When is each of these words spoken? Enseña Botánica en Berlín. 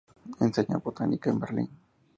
Enseña 0.45 0.77
Botánica 0.85 1.27
en 1.29 1.39
Berlín. 1.43 1.69